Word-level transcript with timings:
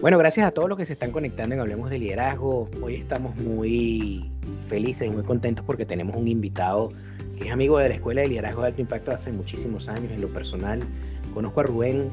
Bueno, 0.00 0.16
gracias 0.16 0.46
a 0.46 0.50
todos 0.50 0.66
los 0.66 0.78
que 0.78 0.86
se 0.86 0.94
están 0.94 1.10
conectando 1.10 1.54
en 1.54 1.60
Hablemos 1.60 1.90
de 1.90 1.98
Liderazgo. 1.98 2.70
Hoy 2.80 2.94
estamos 2.94 3.36
muy 3.36 4.30
felices 4.66 5.12
muy 5.12 5.22
contentos 5.24 5.62
porque 5.62 5.84
tenemos 5.84 6.16
un 6.16 6.26
invitado 6.26 6.88
que 7.36 7.48
es 7.48 7.52
amigo 7.52 7.76
de 7.76 7.90
la 7.90 7.96
Escuela 7.96 8.22
de 8.22 8.28
Liderazgo 8.28 8.62
de 8.62 8.68
Alto 8.68 8.80
Impacto 8.80 9.10
hace 9.10 9.30
muchísimos 9.30 9.90
años. 9.90 10.10
En 10.10 10.22
lo 10.22 10.28
personal, 10.28 10.80
conozco 11.34 11.60
a 11.60 11.64
Rubén 11.64 12.08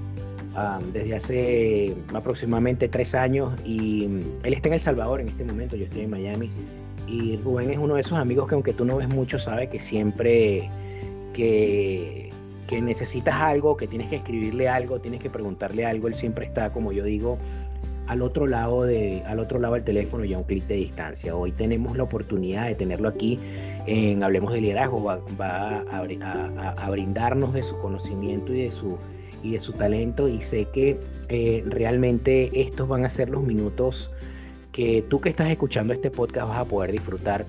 desde 0.91 1.15
hace 1.15 1.95
aproximadamente 2.13 2.89
tres 2.89 3.15
años 3.15 3.57
y 3.63 4.03
él 4.43 4.53
está 4.53 4.67
en 4.67 4.73
El 4.73 4.81
Salvador 4.81 5.21
en 5.21 5.29
este 5.29 5.45
momento, 5.45 5.77
yo 5.77 5.85
estoy 5.85 6.01
en 6.01 6.09
Miami. 6.09 6.51
Y 7.07 7.37
Rubén 7.37 7.69
es 7.69 7.77
uno 7.77 7.95
de 7.95 8.01
esos 8.01 8.17
amigos 8.17 8.49
que 8.49 8.55
aunque 8.55 8.73
tú 8.73 8.83
no 8.83 8.97
ves 8.97 9.07
mucho, 9.07 9.39
sabe 9.39 9.69
que 9.69 9.79
siempre 9.79 10.69
que, 11.33 12.27
que 12.67 12.81
necesitas 12.81 13.35
algo, 13.35 13.77
que 13.77 13.87
tienes 13.87 14.09
que 14.09 14.17
escribirle 14.17 14.67
algo, 14.67 14.99
tienes 14.99 15.21
que 15.21 15.29
preguntarle 15.29 15.85
algo, 15.85 16.09
él 16.09 16.15
siempre 16.15 16.45
está, 16.45 16.71
como 16.73 16.91
yo 16.91 17.03
digo, 17.03 17.37
al 18.07 18.21
otro 18.21 18.47
lado 18.47 18.83
de, 18.83 19.21
al 19.25 19.39
otro 19.39 19.59
lado 19.59 19.75
del 19.75 19.83
teléfono 19.83 20.23
y 20.23 20.33
a 20.33 20.37
un 20.37 20.45
clic 20.45 20.65
de 20.67 20.75
distancia. 20.75 21.35
Hoy 21.35 21.51
tenemos 21.51 21.97
la 21.97 22.03
oportunidad 22.03 22.67
de 22.67 22.75
tenerlo 22.75 23.09
aquí 23.09 23.39
en 23.85 24.23
Hablemos 24.23 24.53
de 24.53 24.61
Liderazgo. 24.61 25.03
Va, 25.03 25.83
a, 25.91 26.89
brindarnos 26.89 27.53
de 27.53 27.63
su 27.63 27.77
conocimiento 27.79 28.53
y 28.53 28.61
de 28.61 28.71
su, 28.71 28.97
y 29.43 29.51
de 29.51 29.59
su 29.59 29.73
talento. 29.73 30.27
Y 30.27 30.41
sé 30.41 30.65
que 30.65 30.99
eh, 31.29 31.63
realmente 31.67 32.49
estos 32.53 32.87
van 32.87 33.03
a 33.03 33.09
ser 33.09 33.29
los 33.29 33.43
minutos 33.43 34.09
que 34.71 35.01
tú 35.01 35.19
que 35.19 35.29
estás 35.29 35.49
escuchando 35.49 35.93
este 35.93 36.09
podcast 36.09 36.49
vas 36.49 36.59
a 36.59 36.65
poder 36.65 36.91
disfrutar 36.91 37.45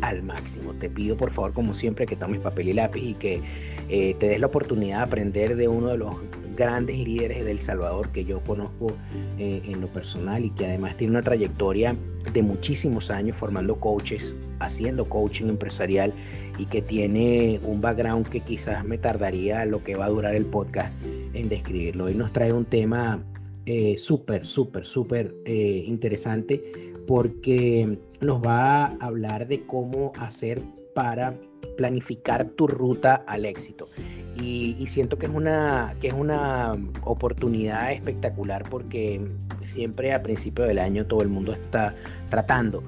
al 0.00 0.22
máximo. 0.22 0.72
Te 0.74 0.88
pido 0.88 1.16
por 1.16 1.30
favor, 1.30 1.52
como 1.52 1.74
siempre, 1.74 2.06
que 2.06 2.16
tomes 2.16 2.40
papel 2.40 2.68
y 2.68 2.72
lápiz 2.72 3.02
y 3.02 3.14
que 3.14 3.42
eh, 3.88 4.14
te 4.18 4.28
des 4.28 4.40
la 4.40 4.46
oportunidad 4.46 4.98
de 4.98 5.04
aprender 5.04 5.56
de 5.56 5.68
uno 5.68 5.88
de 5.88 5.98
los 5.98 6.14
grandes 6.56 6.98
líderes 6.98 7.44
de 7.44 7.50
El 7.50 7.58
Salvador 7.58 8.10
que 8.10 8.24
yo 8.24 8.40
conozco 8.40 8.92
eh, 9.38 9.62
en 9.64 9.80
lo 9.80 9.86
personal 9.88 10.44
y 10.44 10.50
que 10.50 10.66
además 10.66 10.96
tiene 10.96 11.12
una 11.12 11.22
trayectoria 11.22 11.94
de 12.32 12.42
muchísimos 12.42 13.10
años 13.10 13.36
formando 13.36 13.76
coaches, 13.76 14.34
haciendo 14.58 15.08
coaching 15.08 15.46
empresarial 15.46 16.12
y 16.58 16.66
que 16.66 16.82
tiene 16.82 17.60
un 17.62 17.80
background 17.80 18.28
que 18.28 18.40
quizás 18.40 18.84
me 18.84 18.98
tardaría 18.98 19.64
lo 19.64 19.84
que 19.84 19.94
va 19.94 20.06
a 20.06 20.08
durar 20.08 20.34
el 20.34 20.46
podcast 20.46 20.92
en 21.04 21.48
describirlo. 21.48 22.04
Hoy 22.06 22.14
nos 22.14 22.32
trae 22.32 22.52
un 22.52 22.64
tema 22.64 23.22
eh, 23.66 23.98
súper, 23.98 24.46
súper, 24.46 24.84
súper 24.84 25.34
eh, 25.44 25.84
interesante 25.86 26.62
porque 27.06 27.98
nos 28.20 28.42
va 28.42 28.86
a 28.86 28.96
hablar 29.00 29.46
de 29.46 29.64
cómo 29.64 30.12
hacer 30.18 30.62
para 30.94 31.34
planificar 31.76 32.48
tu 32.50 32.66
ruta 32.66 33.16
al 33.26 33.44
éxito. 33.44 33.88
Y, 34.38 34.86
siento 34.86 35.18
que 35.18 35.26
es, 35.26 35.32
una, 35.32 35.94
que 36.00 36.08
es 36.08 36.14
una 36.14 36.76
oportunidad 37.02 37.92
espectacular 37.92 38.68
porque 38.68 39.20
siempre 39.62 40.12
a 40.12 40.22
principio 40.22 40.64
del 40.64 40.78
año 40.78 41.06
todo 41.06 41.22
el 41.22 41.28
mundo 41.28 41.52
está 41.52 41.94
tratando 42.28 42.82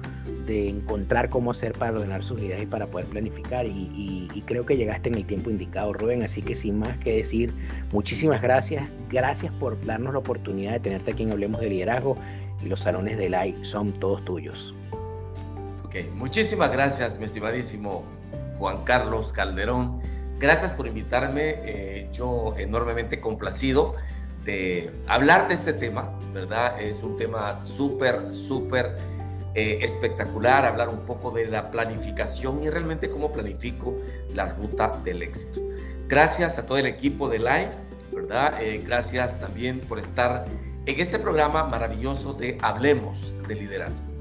de 0.45 0.69
encontrar 0.69 1.29
cómo 1.29 1.51
hacer 1.51 1.73
para 1.73 1.93
ordenar 1.93 2.23
sus 2.23 2.39
ideas 2.41 2.61
y 2.61 2.65
para 2.65 2.87
poder 2.87 3.07
planificar. 3.07 3.65
Y, 3.65 4.43
creo 4.45 4.65
que 4.65 4.77
llegaste 4.77 5.09
en 5.09 5.15
el 5.15 5.25
tiempo 5.25 5.49
indicado, 5.49 5.93
Rubén. 5.93 6.23
Así 6.23 6.41
que 6.41 6.55
sin 6.55 6.79
más 6.79 6.97
que 6.99 7.17
decir, 7.17 7.53
muchísimas 7.91 8.41
gracias. 8.41 8.91
Gracias 9.09 9.51
por 9.53 9.79
darnos 9.85 10.13
la 10.13 10.19
oportunidad 10.19 10.73
de 10.73 10.79
tenerte 10.79 11.11
aquí 11.11 11.23
en 11.23 11.31
Hablemos 11.31 11.61
de 11.61 11.69
Liderazgo 11.69 12.15
y 12.63 12.67
los 12.67 12.79
salones 12.79 13.17
de 13.17 13.29
Live 13.29 13.63
son 13.63 13.93
todos 13.93 14.23
tuyos. 14.25 14.73
Ok, 15.83 15.95
muchísimas 16.15 16.71
gracias, 16.71 17.17
mi 17.19 17.25
estimadísimo 17.25 18.03
Juan 18.57 18.83
Carlos 18.85 19.31
Calderón. 19.33 20.01
Gracias 20.39 20.73
por 20.73 20.87
invitarme. 20.87 21.55
Eh, 21.65 22.09
yo 22.13 22.55
enormemente 22.57 23.19
complacido 23.19 23.95
de 24.45 24.89
hablar 25.07 25.49
de 25.49 25.53
este 25.53 25.73
tema, 25.73 26.17
¿verdad? 26.33 26.81
Es 26.81 27.03
un 27.03 27.17
tema 27.17 27.61
súper, 27.61 28.31
súper 28.31 28.95
eh, 29.53 29.79
espectacular, 29.81 30.65
hablar 30.65 30.87
un 30.87 31.01
poco 31.01 31.31
de 31.31 31.45
la 31.45 31.69
planificación 31.71 32.63
y 32.63 32.69
realmente 32.69 33.09
cómo 33.09 33.33
planifico 33.33 33.97
la 34.33 34.53
ruta 34.53 34.99
del 35.03 35.21
éxito. 35.23 35.59
Gracias 36.07 36.57
a 36.57 36.65
todo 36.65 36.77
el 36.77 36.85
equipo 36.85 37.27
de 37.27 37.39
Live, 37.39 37.71
¿verdad? 38.13 38.61
Eh, 38.61 38.81
gracias 38.85 39.39
también 39.39 39.81
por 39.81 39.99
estar 39.99 40.45
en 40.85 40.99
este 40.99 41.19
programa 41.19 41.65
maravilloso 41.65 42.33
de 42.33 42.57
Hablemos 42.61 43.33
de 43.47 43.55
Liderazgo. 43.55 44.18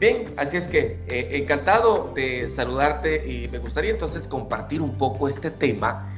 Bien, 0.00 0.24
así 0.38 0.56
es 0.56 0.66
que 0.66 0.98
eh, 1.08 1.28
encantado 1.32 2.10
de 2.14 2.48
saludarte 2.48 3.28
y 3.30 3.48
me 3.48 3.58
gustaría 3.58 3.90
entonces 3.90 4.26
compartir 4.26 4.80
un 4.80 4.96
poco 4.96 5.28
este 5.28 5.50
tema 5.50 6.10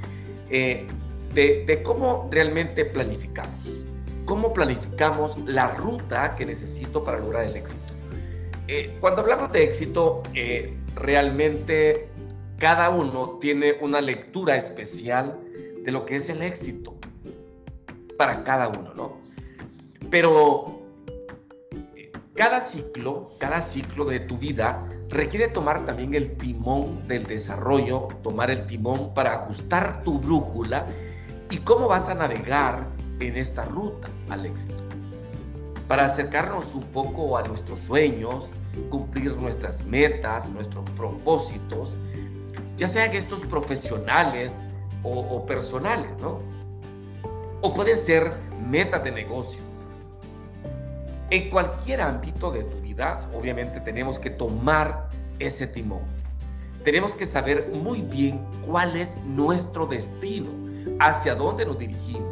eh, 0.51 0.87
de, 1.35 1.83
cómo 1.83 2.29
realmente 2.31 2.85
planificamos, 2.85 3.81
cómo 4.25 4.53
planificamos 4.53 5.37
la 5.47 5.75
ruta 5.75 6.37
que 6.37 6.47
necesito 6.47 7.03
para 7.03 7.19
lograr 7.19 7.45
el 7.45 7.57
éxito. 7.57 7.93
Eh, 8.69 8.97
cuando 9.01 9.23
hablamos 9.23 9.51
de 9.51 9.65
éxito, 9.65 10.23
realmente 10.95 12.07
cada 12.59 12.89
uno 12.89 13.39
tiene 13.41 13.79
una 13.81 14.01
lectura 14.01 14.55
especial 14.55 15.37
de 15.85 15.91
lo 15.91 16.07
que 16.07 16.17
es 16.17 16.31
el 16.31 16.43
éxito 16.43 16.95
para 18.17 18.45
cada 18.45 18.69
uno, 18.69 18.95
¿no? 18.95 19.21
Pero 20.09 20.82
cada 22.35 22.61
ciclo, 22.61 23.31
cada 23.39 23.61
ciclo 23.61 24.07
de 24.07 24.21
tu 24.21 24.39
vida 24.39 24.89
requiere 25.11 25.49
tomar 25.49 25.85
también 25.85 26.15
el 26.15 26.37
timón 26.39 27.07
del 27.07 27.27
desarrollo, 27.27 28.09
tomar 28.23 28.51
el 28.51 28.67
timón 28.67 29.13
para 29.13 29.35
ajustar 29.35 30.03
tu 30.03 30.19
brújula 30.19 30.87
y 31.51 31.59
cómo 31.59 31.89
vas 31.89 32.09
a 32.09 32.15
navegar 32.15 32.87
en 33.21 33.37
esta 33.37 33.65
ruta 33.67 34.09
al 34.31 34.47
éxito. 34.47 34.83
Para 35.89 36.07
acercarnos 36.07 36.75
un 36.75 36.85
poco 36.85 37.37
a 37.37 37.47
nuestros 37.47 37.81
sueños, 37.81 38.49
cumplir 38.89 39.37
nuestras 39.37 39.85
metas, 39.85 40.49
nuestros 40.49 40.89
propósitos, 40.91 41.95
ya 42.79 42.89
sean 42.89 43.15
estos 43.15 43.41
profesionales 43.41 44.63
o, 45.03 45.45
personales, 45.45 46.11
¿no? 46.21 46.41
O 47.61 47.75
pueden 47.75 47.99
ser 47.99 48.33
metas 48.67 49.05
de 49.05 49.13
negocio 49.13 49.72
en 51.33 51.49
cualquier 51.49 52.03
ámbito 52.03 52.51
de 52.51 52.63
tu 52.63 52.77
vida, 52.83 53.27
obviamente 53.35 53.81
tenemos 53.81 54.19
que 54.19 54.29
tomar 54.29 55.09
ese 55.39 55.67
timón. 55.67 56.03
Tenemos 56.85 57.15
que 57.15 57.25
saber 57.25 57.71
muy 57.73 58.03
bien 58.03 58.39
cuál 58.67 58.95
es 58.99 59.17
nuestro 59.25 59.87
destino, 59.87 60.51
hacia 61.01 61.35
dónde 61.35 61.65
nos 61.65 61.79
dirigimos. 61.79 62.31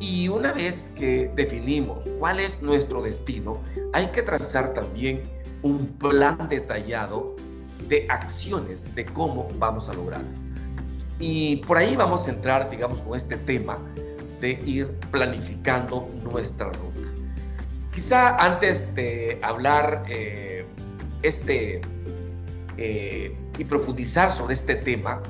Y 0.00 0.28
una 0.28 0.52
vez 0.52 0.92
que 0.94 1.32
definimos 1.34 2.06
cuál 2.18 2.40
es 2.40 2.60
nuestro 2.60 3.00
destino, 3.00 3.56
hay 3.94 4.08
que 4.08 4.20
trazar 4.20 4.74
también 4.74 5.22
un 5.62 5.86
plan 5.86 6.46
detallado 6.50 7.34
de 7.88 8.06
acciones 8.10 8.82
de 8.94 9.06
cómo 9.06 9.48
vamos 9.58 9.88
a 9.88 9.94
lograrlo. 9.94 10.28
Y 11.18 11.56
por 11.56 11.78
ahí 11.78 11.96
vamos 11.96 12.28
a 12.28 12.32
entrar, 12.32 12.68
digamos, 12.68 13.00
con 13.00 13.16
este 13.16 13.38
tema 13.38 13.78
de 14.42 14.60
ir 14.66 14.88
planificando 15.10 16.06
nuestra 16.22 16.66
ruta. 16.66 16.93
Quizá 17.94 18.36
antes 18.44 18.92
de 18.96 19.38
hablar 19.42 20.04
eh, 20.08 20.66
este 21.22 21.80
eh, 22.76 23.36
y 23.56 23.64
profundizar 23.64 24.32
sobre 24.32 24.54
este 24.54 24.74
tema, 24.74 25.22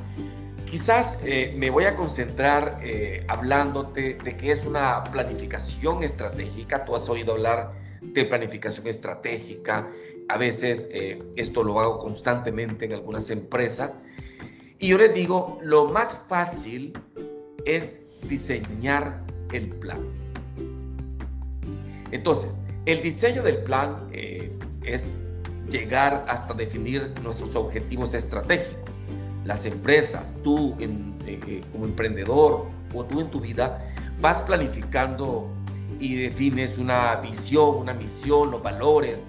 quizás 0.65 1.19
eh, 1.25 1.55
me 1.59 1.69
voy 1.69 1.85
a 1.85 1.95
concentrar 1.95 2.81
hablándote 3.29 4.15
de 4.15 4.37
qué 4.39 4.53
es 4.53 4.65
una 4.65 5.05
planificación 5.05 6.03
estratégica. 6.03 6.87
Tú 6.87 6.97
has 6.97 7.07
oído 7.11 7.35
hablar 7.35 7.75
de 8.01 8.25
planificación 8.25 8.87
estratégica 8.87 9.87
a 10.31 10.39
veces 10.39 10.89
esto 11.37 11.63
lo 11.63 11.81
hago 11.81 11.99
constantemente 11.99 12.87
en 12.87 12.95
algunas 12.95 13.29
empresas. 13.29 13.93
Y 14.79 14.89
yo 14.89 14.97
les 14.97 15.13
digo, 15.13 15.59
lo 15.61 15.85
más 15.85 16.19
fácil 16.29 16.99
es 17.67 18.01
diseñar 18.27 19.23
el 19.53 19.69
plan. 19.69 20.24
Entonces, 22.15 22.61
el 22.87 23.03
diseño 23.03 23.43
del 23.43 23.59
plan 23.65 24.09
eh, 24.13 24.57
es 24.85 25.25
llegar 25.69 26.25
hasta 26.29 26.55
definir 26.55 27.13
nuestros 27.25 27.57
objetivos 27.57 28.15
estratégicos. 28.15 28.89
Las 29.45 29.65
empresas, 29.65 30.37
tú 30.45 30.77
eh, 30.79 31.63
como 31.73 31.87
emprendedor 31.87 32.67
o 32.95 33.05
tú 33.05 33.21
en 33.21 33.31
tu 33.33 33.41
vida, 33.41 33.85
vas 34.21 34.41
planificando 34.43 35.49
y 35.99 36.15
defines 36.15 36.79
una 36.79 37.17
visión, 37.17 37.79
una 37.79 37.95
misión, 37.95 38.53
los 38.53 38.63
valores, 38.63 39.25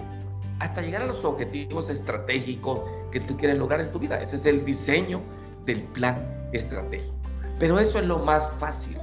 hasta 0.60 0.82
llegar 0.82 1.02
a 1.02 1.06
los 1.08 1.26
objetivos 1.26 1.90
estratégicos 1.90 2.82
que 3.12 3.20
tú 3.20 3.36
quieres 3.36 3.58
lograr 3.58 3.82
en 3.82 3.92
tu 3.92 3.98
vida. 3.98 4.22
Ese 4.22 4.36
es 4.36 4.46
el 4.46 4.64
diseño 4.64 5.22
del 5.66 5.82
plan 5.82 6.22
estratégico. 6.54 7.16
Pero 7.58 7.80
eso 7.80 7.98
es 7.98 8.06
lo 8.06 8.20
más 8.20 8.48
fácil. 8.60 9.00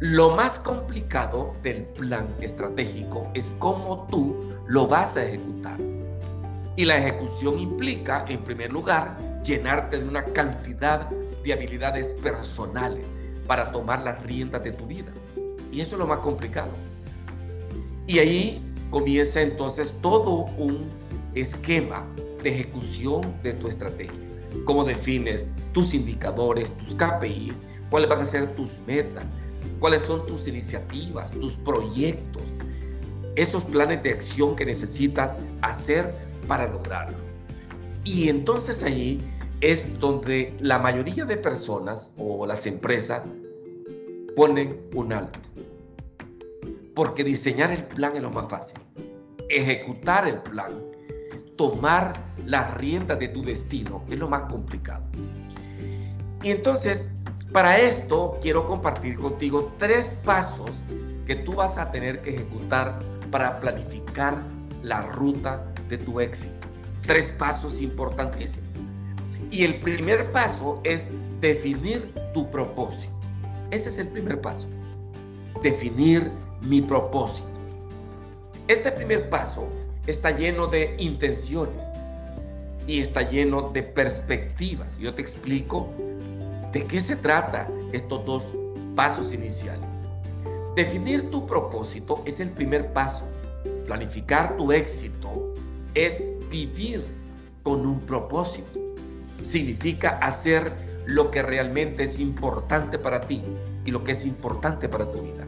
Lo 0.00 0.36
más 0.36 0.58
complicado 0.58 1.54
del 1.62 1.84
plan 1.84 2.28
estratégico 2.42 3.30
es 3.32 3.50
cómo 3.58 4.06
tú 4.10 4.52
lo 4.66 4.86
vas 4.86 5.16
a 5.16 5.24
ejecutar. 5.24 5.78
Y 6.76 6.84
la 6.84 6.98
ejecución 6.98 7.58
implica, 7.58 8.26
en 8.28 8.44
primer 8.44 8.70
lugar, 8.70 9.16
llenarte 9.42 9.98
de 9.98 10.06
una 10.06 10.22
cantidad 10.22 11.08
de 11.42 11.50
habilidades 11.50 12.12
personales 12.22 13.06
para 13.46 13.72
tomar 13.72 14.02
las 14.02 14.22
riendas 14.24 14.62
de 14.64 14.72
tu 14.72 14.86
vida. 14.86 15.10
Y 15.72 15.80
eso 15.80 15.94
es 15.94 16.00
lo 16.00 16.06
más 16.06 16.18
complicado. 16.18 16.72
Y 18.06 18.18
ahí 18.18 18.62
comienza 18.90 19.40
entonces 19.40 19.96
todo 20.02 20.44
un 20.58 20.90
esquema 21.34 22.06
de 22.42 22.50
ejecución 22.50 23.34
de 23.42 23.54
tu 23.54 23.66
estrategia. 23.66 24.12
Cómo 24.66 24.84
defines 24.84 25.48
tus 25.72 25.94
indicadores, 25.94 26.70
tus 26.76 26.94
KPIs, 26.96 27.54
cuáles 27.88 28.10
van 28.10 28.20
a 28.20 28.24
ser 28.26 28.54
tus 28.56 28.78
metas, 28.86 29.24
cuáles 29.78 30.02
son 30.02 30.26
tus 30.26 30.48
iniciativas, 30.48 31.32
tus 31.32 31.56
proyectos, 31.56 32.42
esos 33.36 33.64
planes 33.64 34.02
de 34.02 34.10
acción 34.10 34.56
que 34.56 34.64
necesitas 34.64 35.34
hacer 35.62 36.14
para 36.48 36.66
lograrlo. 36.68 37.16
Y 38.04 38.28
entonces 38.28 38.82
ahí 38.82 39.20
es 39.60 39.98
donde 40.00 40.54
la 40.60 40.78
mayoría 40.78 41.24
de 41.24 41.36
personas 41.36 42.14
o 42.18 42.46
las 42.46 42.66
empresas 42.66 43.22
ponen 44.36 44.80
un 44.94 45.12
alto. 45.12 45.38
Porque 46.94 47.24
diseñar 47.24 47.72
el 47.72 47.84
plan 47.84 48.16
es 48.16 48.22
lo 48.22 48.30
más 48.30 48.48
fácil. 48.48 48.78
Ejecutar 49.48 50.26
el 50.26 50.42
plan, 50.42 50.72
tomar 51.56 52.12
las 52.46 52.74
riendas 52.74 53.18
de 53.18 53.28
tu 53.28 53.42
destino 53.42 54.04
es 54.08 54.18
lo 54.18 54.28
más 54.28 54.42
complicado. 54.50 55.04
Y 56.42 56.50
entonces 56.50 57.15
para 57.52 57.78
esto 57.78 58.38
quiero 58.42 58.66
compartir 58.66 59.16
contigo 59.16 59.72
tres 59.78 60.18
pasos 60.24 60.70
que 61.26 61.36
tú 61.36 61.54
vas 61.54 61.78
a 61.78 61.90
tener 61.90 62.20
que 62.22 62.34
ejecutar 62.34 62.98
para 63.30 63.60
planificar 63.60 64.42
la 64.82 65.02
ruta 65.02 65.64
de 65.88 65.98
tu 65.98 66.20
éxito. 66.20 66.54
Tres 67.06 67.30
pasos 67.38 67.80
importantísimos. 67.80 68.68
Y 69.50 69.64
el 69.64 69.80
primer 69.80 70.30
paso 70.32 70.80
es 70.84 71.10
definir 71.40 72.12
tu 72.34 72.50
propósito. 72.50 73.12
Ese 73.70 73.88
es 73.88 73.98
el 73.98 74.08
primer 74.08 74.40
paso. 74.40 74.68
Definir 75.62 76.30
mi 76.62 76.80
propósito. 76.80 77.48
Este 78.68 78.90
primer 78.90 79.28
paso 79.30 79.68
está 80.06 80.30
lleno 80.30 80.66
de 80.66 80.96
intenciones 80.98 81.84
y 82.86 83.00
está 83.00 83.22
lleno 83.22 83.62
de 83.70 83.82
perspectivas. 83.82 84.98
Yo 84.98 85.14
te 85.14 85.22
explico 85.22 85.92
¿De 86.76 86.86
qué 86.86 87.00
se 87.00 87.16
trata 87.16 87.70
estos 87.92 88.26
dos 88.26 88.52
pasos 88.94 89.32
iniciales? 89.32 89.88
Definir 90.76 91.30
tu 91.30 91.46
propósito 91.46 92.22
es 92.26 92.38
el 92.38 92.50
primer 92.50 92.92
paso. 92.92 93.24
Planificar 93.86 94.58
tu 94.58 94.70
éxito 94.72 95.54
es 95.94 96.22
vivir 96.50 97.02
con 97.62 97.86
un 97.86 97.98
propósito. 98.00 98.78
Significa 99.42 100.18
hacer 100.18 100.70
lo 101.06 101.30
que 101.30 101.40
realmente 101.40 102.02
es 102.02 102.20
importante 102.20 102.98
para 102.98 103.22
ti 103.22 103.42
y 103.86 103.90
lo 103.90 104.04
que 104.04 104.12
es 104.12 104.26
importante 104.26 104.86
para 104.86 105.10
tu 105.10 105.22
vida. 105.22 105.46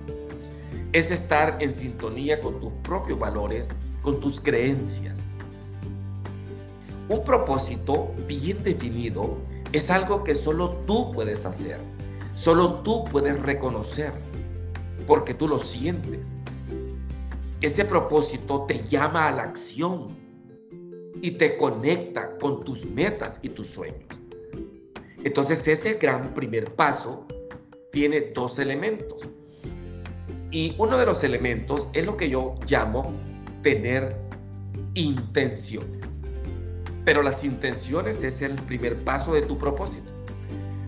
Es 0.94 1.10
estar 1.10 1.58
en 1.60 1.70
sintonía 1.70 2.40
con 2.40 2.58
tus 2.58 2.72
propios 2.84 3.18
valores, 3.18 3.68
con 4.00 4.18
tus 4.18 4.40
creencias. 4.40 5.20
Un 7.10 7.22
propósito 7.22 8.14
bien 8.26 8.62
definido 8.62 9.36
es 9.72 9.90
algo 9.90 10.24
que 10.24 10.34
solo 10.34 10.70
tú 10.86 11.12
puedes 11.12 11.44
hacer, 11.44 11.78
solo 12.34 12.74
tú 12.82 13.04
puedes 13.06 13.40
reconocer, 13.42 14.12
porque 15.06 15.34
tú 15.34 15.48
lo 15.48 15.58
sientes. 15.58 16.30
Ese 17.60 17.84
propósito 17.84 18.64
te 18.66 18.78
llama 18.78 19.28
a 19.28 19.32
la 19.32 19.42
acción 19.44 20.16
y 21.20 21.32
te 21.32 21.56
conecta 21.56 22.36
con 22.38 22.64
tus 22.64 22.84
metas 22.86 23.40
y 23.42 23.48
tus 23.48 23.66
sueños. 23.68 24.04
Entonces 25.24 25.66
ese 25.66 25.94
gran 25.94 26.32
primer 26.34 26.72
paso 26.74 27.26
tiene 27.92 28.32
dos 28.34 28.58
elementos. 28.58 29.28
Y 30.50 30.74
uno 30.78 30.96
de 30.96 31.04
los 31.04 31.24
elementos 31.24 31.90
es 31.92 32.06
lo 32.06 32.16
que 32.16 32.30
yo 32.30 32.54
llamo 32.66 33.12
tener 33.62 34.16
intenciones. 34.94 36.07
Pero 37.08 37.22
las 37.22 37.42
intenciones 37.42 38.22
es 38.22 38.42
el 38.42 38.54
primer 38.64 39.02
paso 39.02 39.32
de 39.32 39.40
tu 39.40 39.56
propósito. 39.56 40.10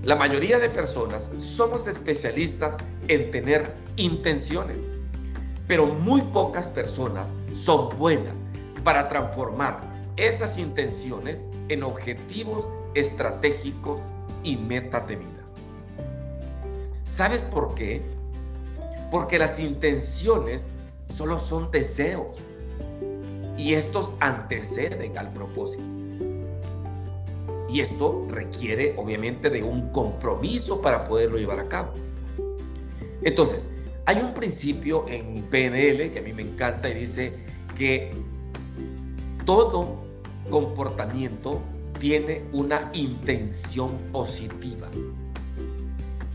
La 0.03 0.17
mayoría 0.17 0.59
de 0.59 0.69
personas 0.69 1.33
somos 1.39 1.87
especialistas 1.87 2.77
en 3.09 3.31
tener 3.31 3.73
intenciones, 3.97 4.77
pero 5.67 5.87
muy 5.87 6.21
pocas 6.21 6.69
personas 6.69 7.33
son 7.55 7.89
buenas 7.99 8.35
para 8.85 9.09
transformar 9.09 9.81
esas 10.19 10.59
intenciones 10.59 11.43
en 11.71 11.83
objetivos 11.83 12.69
estratégicos 12.93 13.99
y 14.43 14.59
metas 14.59 15.09
de 15.09 15.17
vida. 15.17 15.43
¿Sabes 17.03 17.47
por 17.47 17.75
qué? 17.75 18.03
Porque 19.11 19.39
las 19.39 19.59
intenciones 19.59 20.67
solo 21.09 21.39
son 21.39 21.71
deseos 21.71 22.37
y 23.57 23.73
estos 23.73 24.13
anteceden 24.21 25.17
al 25.17 25.33
propósito. 25.33 26.00
Y 27.71 27.81
esto 27.81 28.27
requiere 28.31 28.95
obviamente 28.97 29.49
de 29.49 29.63
un 29.63 29.91
compromiso 29.91 30.83
para 30.83 31.07
poderlo 31.07 31.39
llevar 31.39 31.61
a 31.61 31.69
cabo. 31.69 31.93
Entonces, 33.23 33.71
hay 34.07 34.17
un 34.17 34.35
principio 34.35 35.05
en 35.09 35.43
PNL 35.45 36.11
que 36.13 36.19
a 36.19 36.23
mí 36.23 36.33
me 36.33 36.43
encanta 36.43 36.89
y 36.89 36.95
dice 36.95 37.33
que 37.79 38.13
todo 39.45 39.99
comportamiento 40.51 41.61
tiene 42.01 42.43
una 42.53 42.91
intención 42.93 43.97
positiva. 44.11 44.89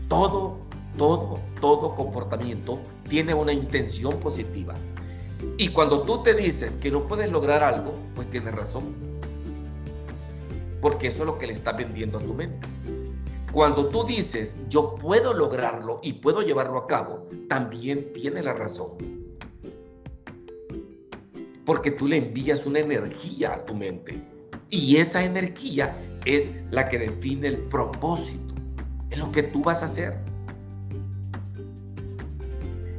Todo, 0.08 0.58
todo, 0.96 1.38
todo 1.60 1.94
comportamiento 1.94 2.80
tiene 3.10 3.34
una 3.34 3.52
intención 3.52 4.18
positiva. 4.20 4.74
Y 5.58 5.68
cuando 5.68 6.02
tú 6.02 6.22
te 6.22 6.32
dices 6.32 6.76
que 6.76 6.90
no 6.90 7.04
puedes 7.04 7.30
lograr 7.30 7.62
algo, 7.62 7.92
pues 8.14 8.30
tienes 8.30 8.54
razón 8.54 9.05
porque 10.86 11.08
eso 11.08 11.22
es 11.22 11.26
lo 11.26 11.36
que 11.36 11.48
le 11.48 11.52
está 11.52 11.72
vendiendo 11.72 12.18
a 12.18 12.22
tu 12.22 12.32
mente. 12.32 12.64
Cuando 13.52 13.88
tú 13.88 14.04
dices, 14.04 14.56
yo 14.68 14.94
puedo 14.94 15.34
lograrlo 15.34 15.98
y 16.00 16.12
puedo 16.12 16.42
llevarlo 16.42 16.78
a 16.78 16.86
cabo, 16.86 17.26
también 17.48 18.12
tiene 18.12 18.40
la 18.40 18.54
razón. 18.54 18.92
Porque 21.64 21.90
tú 21.90 22.06
le 22.06 22.18
envías 22.18 22.66
una 22.66 22.78
energía 22.78 23.54
a 23.54 23.66
tu 23.66 23.74
mente. 23.74 24.22
Y 24.70 24.98
esa 24.98 25.24
energía 25.24 26.00
es 26.24 26.50
la 26.70 26.88
que 26.88 27.00
define 27.00 27.48
el 27.48 27.58
propósito, 27.64 28.54
es 29.10 29.18
lo 29.18 29.32
que 29.32 29.42
tú 29.42 29.64
vas 29.64 29.82
a 29.82 29.86
hacer. 29.86 30.16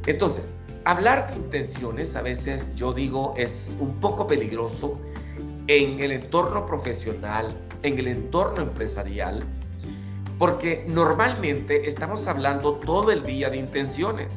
Entonces, 0.07 0.55
hablar 0.83 1.31
de 1.31 1.37
intenciones 1.37 2.17
a 2.17 2.21
veces 2.21 2.75
yo 2.75 2.91
digo 2.91 3.33
es 3.37 3.77
un 3.79 3.93
poco 4.01 4.27
peligroso 4.27 4.99
en 5.67 6.01
el 6.01 6.11
entorno 6.11 6.65
profesional, 6.65 7.57
en 7.83 7.99
el 7.99 8.07
entorno 8.07 8.61
empresarial, 8.61 9.43
porque 10.37 10.85
normalmente 10.87 11.87
estamos 11.87 12.27
hablando 12.27 12.75
todo 12.75 13.11
el 13.11 13.23
día 13.23 13.49
de 13.49 13.57
intenciones. 13.57 14.33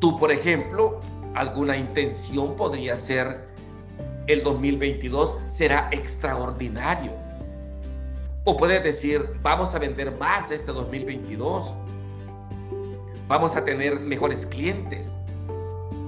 Tú, 0.00 0.18
por 0.18 0.32
ejemplo, 0.32 1.00
alguna 1.34 1.76
intención 1.76 2.56
podría 2.56 2.96
ser 2.96 3.52
el 4.26 4.42
2022 4.42 5.36
será 5.46 5.88
extraordinario. 5.92 7.12
O 8.44 8.56
puedes 8.56 8.82
decir, 8.82 9.24
vamos 9.42 9.74
a 9.74 9.78
vender 9.78 10.12
más 10.18 10.50
este 10.50 10.72
2022. 10.72 11.72
Vamos 13.28 13.56
a 13.56 13.64
tener 13.64 14.00
mejores 14.00 14.46
clientes. 14.46 15.18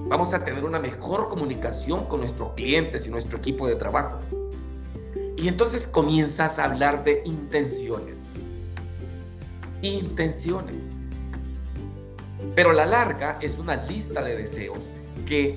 vamos 0.07 0.35
a 0.35 0.43
tener 0.43 0.63
una 0.63 0.79
mejor 0.79 1.29
comunicación 1.29 2.05
con 2.05 2.19
nuestros 2.19 2.53
clientes 2.53 3.07
y 3.07 3.09
nuestro 3.09 3.39
equipo 3.39 3.67
de 3.67 3.75
trabajo. 3.75 4.19
Y 5.37 5.47
entonces 5.47 5.87
comienzas 5.87 6.59
a 6.59 6.65
hablar 6.65 7.03
de 7.03 7.21
intenciones. 7.25 8.23
Intenciones. 9.81 10.75
Pero 12.55 12.71
la 12.71 12.85
larga 12.85 13.37
es 13.41 13.57
una 13.57 13.75
lista 13.75 14.21
de 14.21 14.37
deseos 14.37 14.89
que 15.25 15.55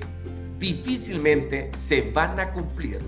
difícilmente 0.59 1.71
se 1.71 2.11
van 2.11 2.39
a 2.39 2.51
cumplir 2.53 2.99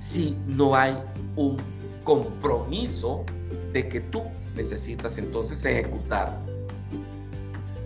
si 0.00 0.36
no 0.46 0.74
hay 0.74 0.96
un 1.36 1.56
compromiso 2.04 3.24
de 3.72 3.88
que 3.88 4.00
tú 4.00 4.22
necesitas 4.54 5.18
entonces 5.18 5.64
ejecutar 5.64 6.38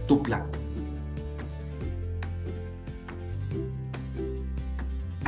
tu 0.06 0.22
plan. 0.22 0.44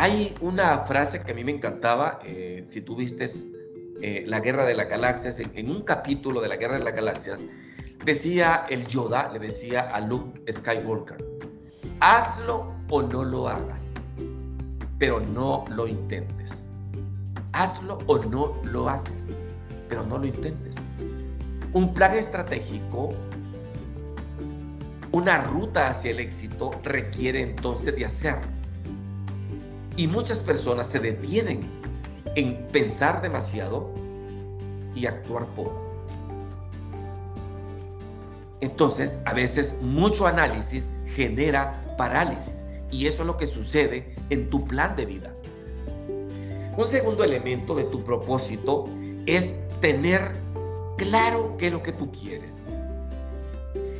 Hay 0.00 0.34
una 0.40 0.78
frase 0.86 1.22
que 1.22 1.32
a 1.32 1.34
mí 1.34 1.44
me 1.44 1.52
encantaba, 1.52 2.20
eh, 2.24 2.64
si 2.66 2.80
tú 2.80 2.96
vistes 2.96 3.48
eh, 4.00 4.24
La 4.26 4.40
Guerra 4.40 4.64
de 4.64 4.74
las 4.74 4.88
Galaxias, 4.88 5.40
en, 5.40 5.68
un 5.68 5.82
capítulo 5.82 6.40
de 6.40 6.48
La 6.48 6.56
Guerra 6.56 6.78
de 6.78 6.84
las 6.84 6.94
Galaxias, 6.94 7.40
decía 8.02 8.64
el 8.70 8.86
Yoda, 8.86 9.30
le 9.30 9.38
decía 9.38 9.82
a 9.94 10.00
Luke 10.00 10.50
Skywalker, 10.50 11.18
hazlo 12.00 12.72
o 12.88 13.02
no 13.02 13.24
lo 13.24 13.46
hagas, 13.46 13.88
pero 14.98 15.20
no 15.20 15.66
lo 15.68 15.86
intentes. 15.86 16.70
Hazlo 17.52 17.98
o 18.06 18.16
no 18.24 18.58
lo 18.64 18.88
haces, 18.88 19.26
pero 19.90 20.02
no 20.06 20.16
lo 20.16 20.24
intentes. 20.24 20.76
Un 21.74 21.92
plan 21.92 22.12
estratégico, 22.14 23.10
una 25.12 25.42
ruta 25.42 25.90
hacia 25.90 26.12
el 26.12 26.20
éxito 26.20 26.70
requiere 26.84 27.42
entonces 27.42 27.94
de 27.94 28.06
hacerlo 28.06 28.59
y 30.00 30.08
muchas 30.08 30.40
personas 30.40 30.88
se 30.88 30.98
detienen 30.98 31.60
en 32.34 32.66
pensar 32.68 33.20
demasiado 33.20 33.90
y 34.94 35.04
actuar 35.04 35.44
poco. 35.48 35.78
Entonces, 38.62 39.20
a 39.26 39.34
veces 39.34 39.76
mucho 39.82 40.26
análisis 40.26 40.88
genera 41.14 41.78
parálisis 41.98 42.54
y 42.90 43.08
eso 43.08 43.24
es 43.24 43.26
lo 43.26 43.36
que 43.36 43.46
sucede 43.46 44.14
en 44.30 44.48
tu 44.48 44.66
plan 44.66 44.96
de 44.96 45.04
vida. 45.04 45.34
Un 46.78 46.88
segundo 46.88 47.22
elemento 47.22 47.74
de 47.74 47.84
tu 47.84 48.02
propósito 48.02 48.88
es 49.26 49.60
tener 49.82 50.32
claro 50.96 51.58
qué 51.58 51.66
es 51.66 51.72
lo 51.74 51.82
que 51.82 51.92
tú 51.92 52.10
quieres. 52.10 52.62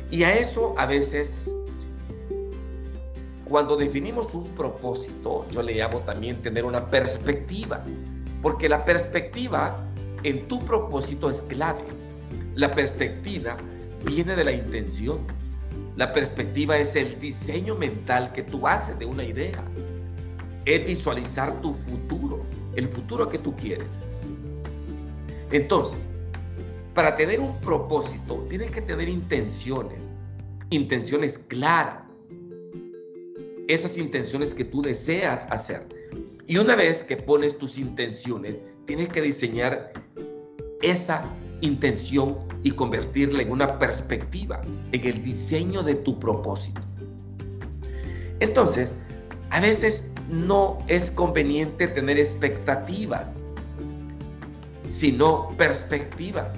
Y 0.09 0.23
a 0.23 0.35
eso 0.35 0.73
a 0.79 0.87
veces 0.87 1.53
cuando 3.51 3.75
definimos 3.75 4.33
un 4.33 4.45
propósito, 4.55 5.45
yo 5.51 5.61
le 5.61 5.73
llamo 5.73 5.99
también 5.99 6.41
tener 6.41 6.63
una 6.63 6.89
perspectiva, 6.89 7.83
porque 8.41 8.69
la 8.69 8.85
perspectiva 8.85 9.75
en 10.23 10.47
tu 10.47 10.63
propósito 10.63 11.29
es 11.29 11.41
clave. 11.41 11.83
La 12.55 12.71
perspectiva 12.71 13.57
viene 14.05 14.37
de 14.37 14.45
la 14.45 14.53
intención. 14.53 15.19
La 15.97 16.13
perspectiva 16.13 16.77
es 16.77 16.95
el 16.95 17.19
diseño 17.19 17.75
mental 17.75 18.31
que 18.31 18.43
tú 18.43 18.65
haces 18.65 18.97
de 18.97 19.05
una 19.05 19.25
idea. 19.25 19.61
Es 20.63 20.85
visualizar 20.85 21.61
tu 21.61 21.73
futuro, 21.73 22.45
el 22.77 22.87
futuro 22.87 23.27
que 23.27 23.37
tú 23.37 23.53
quieres. 23.57 23.99
Entonces, 25.51 26.09
para 26.93 27.17
tener 27.17 27.41
un 27.41 27.59
propósito, 27.59 28.45
tienes 28.47 28.71
que 28.71 28.81
tener 28.81 29.09
intenciones, 29.09 30.09
intenciones 30.69 31.37
claras 31.37 32.10
esas 33.73 33.97
intenciones 33.97 34.53
que 34.53 34.65
tú 34.65 34.81
deseas 34.81 35.47
hacer. 35.49 35.87
Y 36.47 36.57
una 36.57 36.75
vez 36.75 37.03
que 37.03 37.17
pones 37.17 37.57
tus 37.57 37.77
intenciones, 37.77 38.57
tienes 38.85 39.09
que 39.09 39.21
diseñar 39.21 39.93
esa 40.81 41.23
intención 41.61 42.37
y 42.63 42.71
convertirla 42.71 43.43
en 43.43 43.51
una 43.51 43.79
perspectiva, 43.79 44.61
en 44.91 45.07
el 45.07 45.23
diseño 45.23 45.83
de 45.83 45.95
tu 45.95 46.19
propósito. 46.19 46.81
Entonces, 48.39 48.93
a 49.51 49.59
veces 49.59 50.11
no 50.29 50.79
es 50.87 51.11
conveniente 51.11 51.87
tener 51.87 52.17
expectativas, 52.17 53.37
sino 54.89 55.49
perspectivas. 55.57 56.49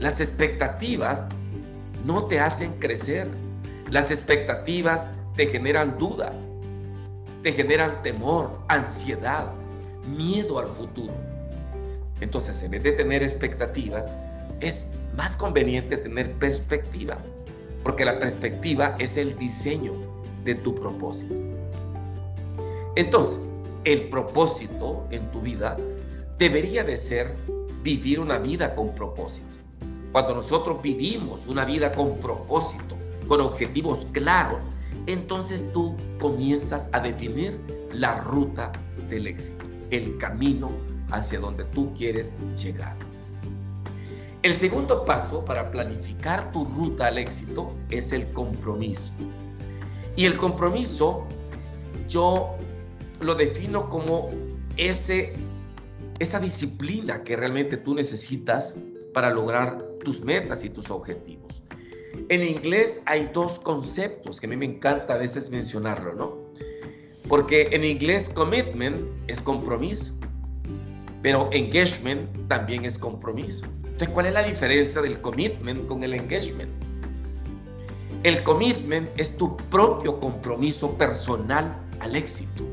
Las 0.00 0.20
expectativas 0.20 1.26
no 2.04 2.24
te 2.24 2.40
hacen 2.40 2.72
crecer. 2.78 3.28
Las 3.90 4.10
expectativas 4.10 5.10
te 5.36 5.46
generan 5.46 5.98
duda, 5.98 6.32
te 7.42 7.52
generan 7.52 8.02
temor, 8.02 8.58
ansiedad, 8.68 9.52
miedo 10.16 10.58
al 10.58 10.66
futuro. 10.68 11.12
Entonces, 12.20 12.62
en 12.62 12.70
vez 12.70 12.82
de 12.82 12.92
tener 12.92 13.22
expectativas, 13.22 14.06
es 14.60 14.92
más 15.16 15.36
conveniente 15.36 15.96
tener 15.96 16.32
perspectiva, 16.34 17.18
porque 17.82 18.04
la 18.04 18.18
perspectiva 18.18 18.94
es 18.98 19.16
el 19.16 19.36
diseño 19.36 19.92
de 20.44 20.54
tu 20.54 20.74
propósito. 20.74 21.34
Entonces, 22.96 23.48
el 23.84 24.08
propósito 24.08 25.06
en 25.10 25.30
tu 25.32 25.40
vida 25.40 25.76
debería 26.38 26.84
de 26.84 26.96
ser 26.96 27.34
vivir 27.82 28.20
una 28.20 28.38
vida 28.38 28.74
con 28.74 28.94
propósito. 28.94 29.48
Cuando 30.12 30.36
nosotros 30.36 30.80
vivimos 30.80 31.46
una 31.48 31.64
vida 31.64 31.92
con 31.92 32.16
propósito, 32.18 32.96
con 33.26 33.40
objetivos 33.40 34.06
claros, 34.12 34.60
entonces 35.06 35.72
tú 35.72 35.96
comienzas 36.18 36.88
a 36.92 37.00
definir 37.00 37.60
la 37.92 38.20
ruta 38.20 38.72
del 39.08 39.26
éxito, 39.26 39.64
el 39.90 40.16
camino 40.18 40.70
hacia 41.10 41.40
donde 41.40 41.64
tú 41.64 41.92
quieres 41.94 42.30
llegar. 42.56 42.96
El 44.42 44.54
segundo 44.54 45.04
paso 45.04 45.44
para 45.44 45.70
planificar 45.70 46.52
tu 46.52 46.64
ruta 46.66 47.06
al 47.06 47.18
éxito 47.18 47.72
es 47.90 48.12
el 48.12 48.30
compromiso. 48.32 49.12
Y 50.16 50.26
el 50.26 50.36
compromiso 50.36 51.26
yo 52.08 52.54
lo 53.20 53.34
defino 53.34 53.88
como 53.88 54.30
ese, 54.76 55.32
esa 56.18 56.40
disciplina 56.40 57.22
que 57.22 57.36
realmente 57.36 57.76
tú 57.76 57.94
necesitas 57.94 58.78
para 59.14 59.30
lograr 59.30 59.82
tus 60.04 60.20
metas 60.20 60.64
y 60.64 60.70
tus 60.70 60.90
objetivos. 60.90 61.63
En 62.28 62.42
inglés 62.42 63.02
hay 63.06 63.30
dos 63.32 63.58
conceptos 63.58 64.40
que 64.40 64.46
a 64.46 64.48
mí 64.48 64.56
me 64.56 64.66
encanta 64.66 65.14
a 65.14 65.18
veces 65.18 65.50
mencionarlo, 65.50 66.14
¿no? 66.14 66.38
Porque 67.28 67.68
en 67.72 67.84
inglés 67.84 68.28
commitment 68.28 68.96
es 69.26 69.40
compromiso, 69.40 70.14
pero 71.22 71.48
engagement 71.52 72.28
también 72.48 72.84
es 72.84 72.98
compromiso. 72.98 73.66
Entonces, 73.84 74.08
¿cuál 74.10 74.26
es 74.26 74.34
la 74.34 74.42
diferencia 74.42 75.00
del 75.00 75.20
commitment 75.20 75.86
con 75.86 76.02
el 76.02 76.14
engagement? 76.14 76.70
El 78.24 78.42
commitment 78.42 79.08
es 79.18 79.36
tu 79.36 79.56
propio 79.56 80.18
compromiso 80.18 80.96
personal 80.96 81.76
al 82.00 82.16
éxito. 82.16 82.64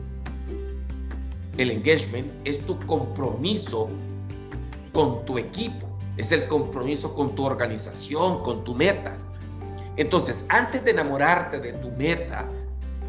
El 1.58 1.72
engagement 1.72 2.32
es 2.46 2.60
tu 2.66 2.80
compromiso 2.88 3.90
con 4.94 5.26
tu 5.26 5.38
equipo, 5.38 5.88
es 6.18 6.32
el 6.32 6.48
compromiso 6.48 7.14
con 7.14 7.36
tu 7.36 7.44
organización, 7.44 8.44
con 8.44 8.64
tu 8.64 8.74
meta. 8.74 9.18
Entonces, 9.98 10.46
antes 10.50 10.84
de 10.84 10.92
enamorarte 10.92 11.60
de 11.60 11.74
tu 11.74 11.92
meta, 11.92 12.50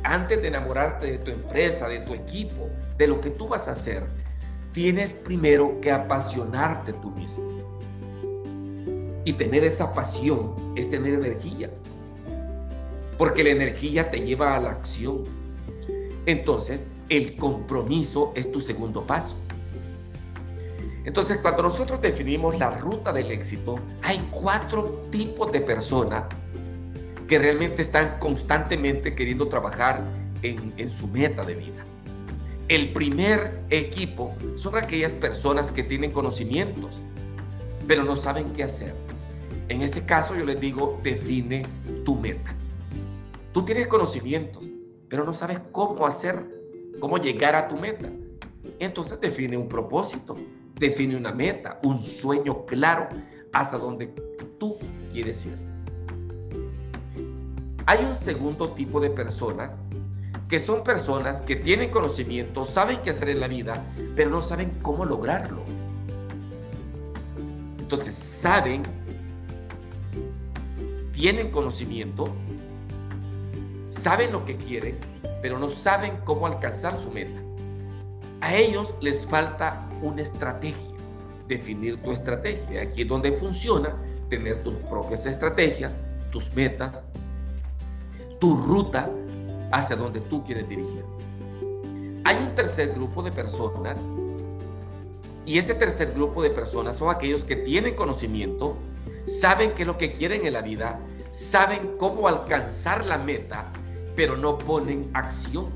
antes 0.04 0.42
de 0.42 0.48
enamorarte 0.48 1.12
de 1.12 1.18
tu 1.18 1.30
empresa, 1.30 1.88
de 1.88 2.00
tu 2.00 2.14
equipo, 2.14 2.68
de 2.98 3.06
lo 3.06 3.20
que 3.20 3.30
tú 3.30 3.48
vas 3.48 3.68
a 3.68 3.72
hacer, 3.72 4.04
tienes 4.72 5.12
primero 5.12 5.80
que 5.80 5.92
apasionarte 5.92 6.92
tú 6.94 7.10
mismo. 7.10 7.44
Y 9.24 9.34
tener 9.34 9.62
esa 9.62 9.94
pasión 9.94 10.72
es 10.76 10.90
tener 10.90 11.14
energía. 11.14 11.70
Porque 13.16 13.44
la 13.44 13.50
energía 13.50 14.10
te 14.10 14.20
lleva 14.20 14.56
a 14.56 14.60
la 14.60 14.70
acción. 14.70 15.22
Entonces, 16.26 16.88
el 17.08 17.36
compromiso 17.36 18.32
es 18.34 18.50
tu 18.50 18.60
segundo 18.60 19.02
paso. 19.02 19.36
Entonces, 21.04 21.38
cuando 21.38 21.62
nosotros 21.62 22.00
definimos 22.00 22.58
la 22.58 22.70
ruta 22.78 23.12
del 23.12 23.30
éxito, 23.30 23.78
hay 24.02 24.18
cuatro 24.30 25.06
tipos 25.10 25.52
de 25.52 25.60
personas 25.60 26.24
que 27.28 27.38
realmente 27.38 27.82
están 27.82 28.18
constantemente 28.18 29.14
queriendo 29.14 29.48
trabajar 29.48 30.02
en, 30.42 30.90
su 30.90 31.06
meta 31.08 31.44
de 31.44 31.54
vida. 31.54 31.84
El 32.68 32.92
primer 32.92 33.60
equipo 33.70 34.34
son 34.56 34.76
aquellas 34.76 35.12
personas 35.12 35.70
que 35.70 35.82
tienen 35.82 36.10
conocimientos, 36.10 37.00
pero 37.86 38.04
no 38.04 38.16
saben 38.16 38.52
qué 38.52 38.64
hacer. 38.64 38.94
En 39.68 39.82
ese 39.82 40.04
caso 40.04 40.34
yo 40.34 40.44
les 40.44 40.60
digo, 40.60 40.98
define 41.02 41.64
tu 42.04 42.16
meta. 42.16 42.54
Tú 43.52 43.64
tienes 43.64 43.88
conocimientos, 43.88 44.64
pero 45.08 45.24
no 45.24 45.34
sabes 45.34 45.60
cómo 45.72 46.06
hacer, 46.06 46.44
cómo 47.00 47.18
llegar 47.18 47.54
a 47.54 47.68
tu 47.68 47.76
meta. 47.76 48.08
Entonces 48.78 49.20
define 49.20 49.56
un 49.56 49.68
propósito, 49.68 50.36
define 50.78 51.16
una 51.16 51.32
meta, 51.32 51.78
un 51.82 52.00
sueño 52.00 52.64
claro 52.66 53.08
hacia 53.52 53.78
donde 53.78 54.06
tú 54.58 54.76
quieres 55.12 55.46
ir. 55.46 55.71
Hay 57.86 58.04
un 58.04 58.14
segundo 58.14 58.72
tipo 58.72 59.00
de 59.00 59.10
personas 59.10 59.72
que 60.48 60.58
son 60.58 60.84
personas 60.84 61.40
que 61.40 61.56
tienen 61.56 61.90
conocimiento, 61.90 62.64
saben 62.64 63.00
qué 63.02 63.10
hacer 63.10 63.30
en 63.30 63.40
la 63.40 63.48
vida, 63.48 63.82
pero 64.14 64.30
no 64.30 64.42
saben 64.42 64.70
cómo 64.82 65.04
lograrlo. 65.04 65.62
Entonces, 67.78 68.14
saben, 68.14 68.82
tienen 71.12 71.50
conocimiento, 71.50 72.28
saben 73.90 74.32
lo 74.32 74.44
que 74.44 74.56
quieren, 74.56 74.98
pero 75.40 75.58
no 75.58 75.68
saben 75.68 76.12
cómo 76.24 76.46
alcanzar 76.46 76.96
su 76.98 77.10
meta. 77.10 77.40
A 78.42 78.54
ellos 78.54 78.94
les 79.00 79.24
falta 79.26 79.88
una 80.02 80.22
estrategia, 80.22 80.76
definir 81.48 82.00
tu 82.02 82.12
estrategia. 82.12 82.82
Aquí 82.82 83.02
es 83.02 83.08
donde 83.08 83.32
funciona 83.38 83.96
tener 84.28 84.62
tus 84.64 84.74
propias 84.90 85.26
estrategias, 85.26 85.96
tus 86.30 86.52
metas, 86.54 87.04
tu 88.42 88.56
ruta 88.56 89.08
hacia 89.70 89.94
donde 89.94 90.18
tú 90.22 90.42
quieres 90.44 90.68
dirigir. 90.68 91.04
Hay 92.24 92.36
un 92.36 92.52
tercer 92.56 92.92
grupo 92.92 93.22
de 93.22 93.30
personas 93.30 94.00
y 95.46 95.58
ese 95.58 95.76
tercer 95.76 96.12
grupo 96.12 96.42
de 96.42 96.50
personas 96.50 96.96
son 96.96 97.14
aquellos 97.14 97.44
que 97.44 97.54
tienen 97.54 97.94
conocimiento, 97.94 98.76
saben 99.26 99.70
qué 99.74 99.82
es 99.82 99.86
lo 99.86 99.96
que 99.96 100.10
quieren 100.10 100.44
en 100.44 100.54
la 100.54 100.60
vida, 100.60 100.98
saben 101.30 101.94
cómo 101.98 102.26
alcanzar 102.26 103.06
la 103.06 103.16
meta, 103.16 103.72
pero 104.16 104.36
no 104.36 104.58
ponen 104.58 105.08
acción. 105.14 105.66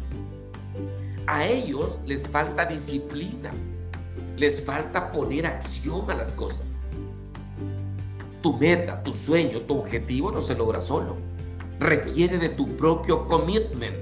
A 1.29 1.47
ellos 1.47 2.01
les 2.05 2.27
falta 2.27 2.65
disciplina, 2.65 3.53
les 4.37 4.61
falta 4.61 5.13
poner 5.13 5.47
acción 5.47 6.11
a 6.11 6.15
las 6.15 6.33
cosas. 6.33 6.67
Tu 8.43 8.53
meta, 8.55 9.05
tu 9.05 9.15
sueño, 9.15 9.61
tu 9.61 9.79
objetivo 9.79 10.33
no 10.33 10.41
se 10.41 10.57
logra 10.57 10.81
solo 10.81 11.17
requiere 11.81 12.39
de 12.39 12.49
tu 12.51 12.69
propio 12.77 13.27
commitment, 13.27 13.97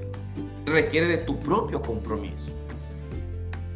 requiere 0.66 1.06
de 1.06 1.18
tu 1.18 1.38
propio 1.40 1.80
compromiso. 1.82 2.50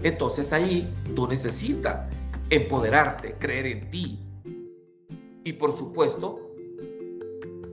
Entonces 0.02 0.52
ahí 0.52 0.92
tú 1.14 1.26
necesitas 1.26 2.08
empoderarte, 2.50 3.34
creer 3.38 3.66
en 3.66 3.90
ti 3.90 4.20
y 5.44 5.52
por 5.54 5.72
supuesto 5.72 6.40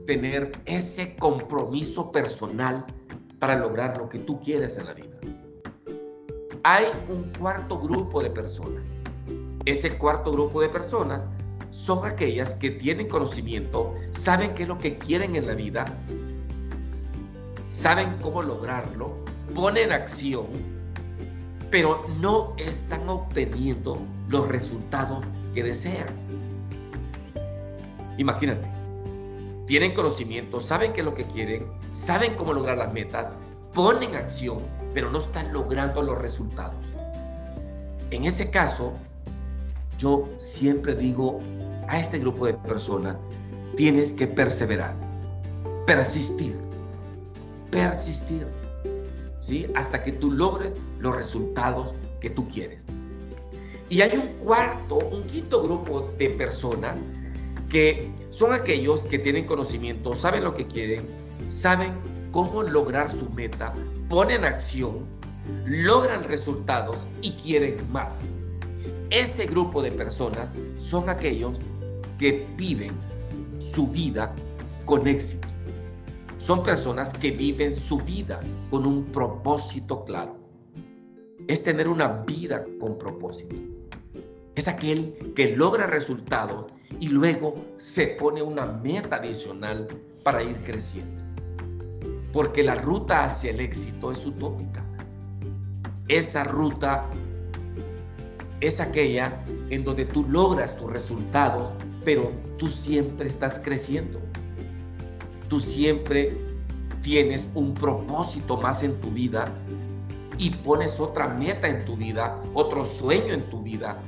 tener 0.07 0.51
ese 0.65 1.15
compromiso 1.17 2.11
personal 2.11 2.85
para 3.39 3.57
lograr 3.57 3.97
lo 3.97 4.09
que 4.09 4.19
tú 4.19 4.39
quieres 4.39 4.77
en 4.77 4.85
la 4.85 4.93
vida. 4.93 5.15
Hay 6.63 6.85
un 7.09 7.31
cuarto 7.37 7.79
grupo 7.79 8.21
de 8.23 8.29
personas. 8.29 8.87
Ese 9.65 9.97
cuarto 9.97 10.31
grupo 10.31 10.61
de 10.61 10.69
personas 10.69 11.27
son 11.75 12.05
aquellas 12.05 12.53
que 12.53 12.71
tienen 12.71 13.09
conocimiento, 13.09 13.93
saben 14.11 14.53
qué 14.55 14.63
es 14.63 14.69
lo 14.69 14.77
que 14.77 14.97
quieren 14.97 15.35
en 15.35 15.45
la 15.45 15.55
vida, 15.55 15.85
saben 17.67 18.15
cómo 18.21 18.41
lograrlo, 18.41 19.17
ponen 19.53 19.91
acción, 19.91 20.45
pero 21.71 22.05
no 22.21 22.53
están 22.57 23.09
obteniendo 23.09 23.99
los 24.29 24.47
resultados 24.47 25.25
que 25.53 25.63
desean. 25.63 26.07
Imagínate, 28.17 28.65
tienen 29.67 29.93
conocimiento, 29.93 30.61
saben 30.61 30.93
qué 30.93 31.01
es 31.01 31.05
lo 31.05 31.13
que 31.13 31.27
quieren, 31.27 31.65
saben 31.91 32.35
cómo 32.35 32.53
lograr 32.53 32.77
las 32.77 32.93
metas, 32.93 33.27
ponen 33.73 34.15
acción, 34.15 34.59
pero 34.93 35.11
no 35.11 35.17
están 35.17 35.51
logrando 35.51 36.01
los 36.01 36.17
resultados. 36.19 36.85
En 38.11 38.23
ese 38.23 38.49
caso, 38.49 38.93
yo 39.97 40.29
siempre 40.37 40.95
digo 40.95 41.39
a 41.87 41.99
este 41.99 42.19
grupo 42.19 42.45
de 42.45 42.53
personas, 42.53 43.15
tienes 43.75 44.13
que 44.13 44.27
perseverar, 44.27 44.95
persistir, 45.85 46.55
persistir, 47.71 48.47
¿sí? 49.39 49.67
Hasta 49.75 50.01
que 50.01 50.11
tú 50.11 50.31
logres 50.31 50.75
los 50.99 51.15
resultados 51.15 51.93
que 52.19 52.29
tú 52.29 52.47
quieres. 52.47 52.85
Y 53.89 54.01
hay 54.01 54.17
un 54.17 54.27
cuarto, 54.43 54.97
un 54.97 55.23
quinto 55.23 55.61
grupo 55.61 56.11
de 56.17 56.31
personas 56.31 56.95
que 57.69 58.11
son 58.31 58.53
aquellos 58.53 59.05
que 59.05 59.19
tienen 59.19 59.45
conocimiento, 59.45 60.15
saben 60.15 60.43
lo 60.43 60.55
que 60.55 60.65
quieren, 60.67 61.05
saben 61.49 61.93
cómo 62.31 62.63
lograr 62.63 63.11
su 63.11 63.29
meta, 63.31 63.73
ponen 64.09 64.43
acción, 64.43 65.05
logran 65.65 66.23
resultados 66.23 66.97
y 67.21 67.31
quieren 67.33 67.77
más. 67.91 68.29
Ese 69.09 69.45
grupo 69.45 69.81
de 69.83 69.91
personas 69.91 70.53
son 70.77 71.09
aquellos 71.09 71.59
que 72.17 72.47
viven 72.57 72.91
su 73.59 73.87
vida 73.87 74.33
con 74.85 75.07
éxito. 75.07 75.47
Son 76.39 76.63
personas 76.63 77.13
que 77.13 77.31
viven 77.31 77.75
su 77.75 77.97
vida 77.99 78.41
con 78.71 78.85
un 78.85 79.05
propósito 79.05 80.03
claro. 80.05 80.35
Es 81.47 81.63
tener 81.63 81.87
una 81.87 82.23
vida 82.23 82.63
con 82.79 82.97
propósito. 82.97 83.55
Es 84.55 84.67
aquel 84.67 85.33
que 85.35 85.55
logra 85.55 85.85
resultados 85.85 86.65
y 86.99 87.09
luego 87.09 87.55
se 87.77 88.07
pone 88.07 88.41
una 88.41 88.65
meta 88.65 89.17
adicional 89.17 89.87
para 90.23 90.41
ir 90.41 90.55
creciendo. 90.63 91.23
Porque 92.33 92.63
la 92.63 92.75
ruta 92.75 93.25
hacia 93.25 93.51
el 93.51 93.59
éxito 93.59 94.11
es 94.11 94.25
utópica. 94.25 94.83
Esa 96.07 96.43
ruta 96.43 97.09
es 98.61 98.79
aquella 98.79 99.43
en 99.69 99.83
donde 99.83 100.05
tú 100.05 100.25
logras 100.27 100.77
tus 100.77 100.91
resultados 100.91 101.71
pero 102.05 102.31
tú 102.57 102.67
siempre 102.67 103.27
estás 103.27 103.59
creciendo. 103.59 104.21
Tú 105.49 105.59
siempre 105.59 106.37
tienes 107.01 107.49
un 107.55 107.73
propósito 107.73 108.57
más 108.57 108.83
en 108.83 108.95
tu 109.01 109.09
vida 109.09 109.51
y 110.37 110.51
pones 110.51 110.99
otra 110.99 111.27
meta 111.27 111.67
en 111.67 111.83
tu 111.85 111.97
vida, 111.97 112.39
otro 112.53 112.85
sueño 112.85 113.33
en 113.33 113.49
tu 113.49 113.61
vida. 113.61 113.99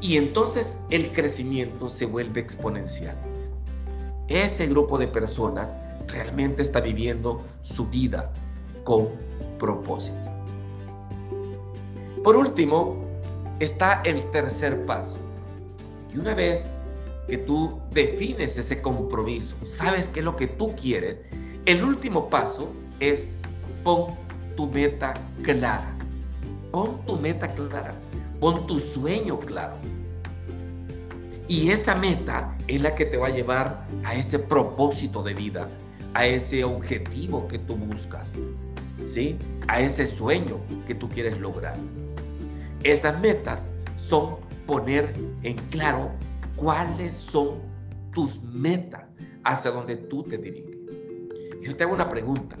Y 0.00 0.16
entonces 0.16 0.82
el 0.90 1.10
crecimiento 1.12 1.90
se 1.90 2.06
vuelve 2.06 2.40
exponencial. 2.40 3.16
Ese 4.28 4.66
grupo 4.68 4.96
de 4.96 5.08
personas 5.08 5.68
realmente 6.06 6.62
está 6.62 6.80
viviendo 6.80 7.44
su 7.62 7.86
vida 7.88 8.32
con 8.84 9.08
propósito. 9.58 10.18
Por 12.22 12.36
último, 12.36 13.09
está 13.60 14.02
el 14.04 14.22
tercer 14.30 14.84
paso. 14.86 15.18
Y 16.12 16.18
una 16.18 16.34
vez 16.34 16.68
que 17.28 17.38
tú 17.38 17.78
defines 17.92 18.58
ese 18.58 18.82
compromiso, 18.82 19.56
sabes 19.66 20.08
qué 20.08 20.18
es 20.18 20.24
lo 20.24 20.34
que 20.34 20.48
tú 20.48 20.74
quieres, 20.74 21.20
el 21.66 21.84
último 21.84 22.28
paso 22.28 22.72
es 22.98 23.28
pon 23.84 24.14
tu 24.56 24.66
meta 24.66 25.14
clara. 25.42 25.94
Pon 26.72 27.04
tu 27.06 27.16
meta 27.16 27.48
clara. 27.54 27.94
Pon 28.40 28.66
tu 28.66 28.80
sueño 28.80 29.38
claro. 29.38 29.76
Y 31.48 31.70
esa 31.70 31.94
meta 31.96 32.56
es 32.68 32.80
la 32.80 32.94
que 32.94 33.04
te 33.04 33.16
va 33.16 33.26
a 33.26 33.30
llevar 33.30 33.84
a 34.04 34.14
ese 34.14 34.38
propósito 34.38 35.22
de 35.22 35.34
vida, 35.34 35.68
a 36.14 36.24
ese 36.24 36.64
objetivo 36.64 37.46
que 37.48 37.58
tú 37.58 37.74
buscas, 37.74 38.30
¿sí? 39.06 39.36
A 39.66 39.80
ese 39.80 40.06
sueño 40.06 40.58
que 40.86 40.94
tú 40.94 41.08
quieres 41.08 41.38
lograr. 41.38 41.76
Esas 42.82 43.20
metas 43.20 43.68
son 43.96 44.36
poner 44.66 45.14
en 45.42 45.56
claro 45.68 46.10
cuáles 46.56 47.14
son 47.14 47.58
tus 48.14 48.42
metas 48.42 49.02
hacia 49.44 49.70
donde 49.70 49.96
tú 49.96 50.22
te 50.22 50.38
diriges. 50.38 50.76
Yo 51.60 51.76
te 51.76 51.84
hago 51.84 51.92
una 51.92 52.08
pregunta. 52.08 52.56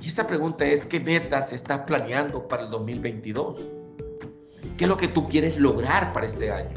Y 0.00 0.06
esa 0.06 0.26
pregunta 0.26 0.66
es, 0.66 0.84
¿qué 0.84 1.00
metas 1.00 1.52
estás 1.52 1.80
planeando 1.80 2.46
para 2.46 2.64
el 2.64 2.70
2022? 2.70 3.70
¿Qué 4.76 4.84
es 4.84 4.88
lo 4.88 4.96
que 4.96 5.08
tú 5.08 5.28
quieres 5.28 5.58
lograr 5.58 6.12
para 6.12 6.26
este 6.26 6.52
año? 6.52 6.74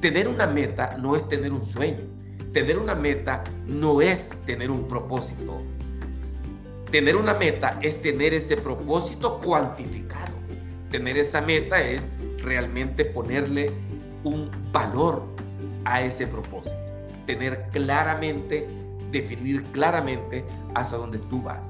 Tener 0.00 0.28
una 0.28 0.46
meta 0.46 0.96
no 0.98 1.16
es 1.16 1.26
tener 1.28 1.52
un 1.52 1.62
sueño. 1.62 2.04
Tener 2.52 2.78
una 2.78 2.94
meta 2.94 3.44
no 3.66 4.00
es 4.02 4.30
tener 4.46 4.70
un 4.70 4.86
propósito. 4.86 5.62
Tener 6.90 7.16
una 7.16 7.34
meta 7.34 7.78
es 7.82 8.00
tener 8.00 8.32
ese 8.32 8.56
propósito 8.56 9.38
cuantificado. 9.40 10.32
Tener 10.90 11.18
esa 11.18 11.42
meta 11.42 11.78
es 11.82 12.08
realmente 12.38 13.04
ponerle 13.04 13.70
un 14.24 14.50
valor 14.72 15.22
a 15.84 16.00
ese 16.00 16.26
propósito. 16.26 16.78
Tener 17.26 17.68
claramente, 17.72 18.66
definir 19.12 19.62
claramente 19.72 20.46
hacia 20.74 20.96
dónde 20.96 21.18
tú 21.18 21.42
vas. 21.42 21.60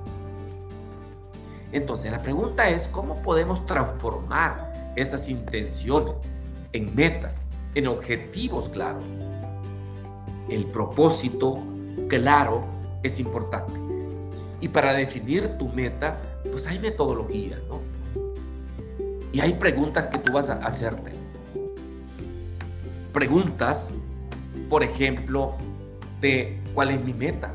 Entonces 1.72 2.12
la 2.12 2.22
pregunta 2.22 2.68
es, 2.68 2.86
¿cómo 2.86 3.20
podemos 3.22 3.66
transformar 3.66 4.92
esas 4.94 5.28
intenciones 5.28 6.14
en 6.72 6.94
metas, 6.94 7.44
en 7.74 7.88
objetivos 7.88 8.68
claros? 8.68 9.02
El 10.48 10.64
propósito 10.66 11.60
claro 12.08 12.64
es 13.02 13.18
importante. 13.18 13.87
Y 14.60 14.68
para 14.68 14.92
definir 14.92 15.46
tu 15.58 15.68
meta, 15.68 16.20
pues 16.50 16.66
hay 16.66 16.78
metodología, 16.78 17.58
¿no? 17.68 17.80
Y 19.32 19.40
hay 19.40 19.52
preguntas 19.52 20.06
que 20.08 20.18
tú 20.18 20.32
vas 20.32 20.50
a 20.50 20.54
hacerte 20.54 21.18
preguntas, 23.18 23.94
por 24.70 24.84
ejemplo, 24.84 25.54
de 26.20 26.56
cuál 26.72 26.90
es 26.90 27.04
mi 27.04 27.12
meta, 27.12 27.52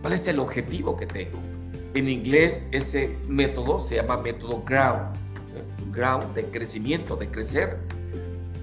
cuál 0.00 0.12
es 0.12 0.28
el 0.28 0.38
objetivo 0.38 0.96
que 0.96 1.06
tengo. 1.06 1.38
En 1.94 2.08
inglés 2.08 2.64
ese 2.70 3.16
método 3.26 3.80
se 3.80 3.96
llama 3.96 4.18
método 4.18 4.62
ground, 4.64 5.16
ground 5.92 6.32
de 6.34 6.44
crecimiento, 6.46 7.16
de 7.16 7.28
crecer. 7.28 7.78